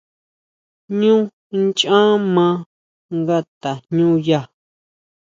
ʼÑú 0.97 1.13
nchá 1.61 1.95
maa 2.35 2.55
nga 3.19 3.37
tajñúya. 3.61 4.39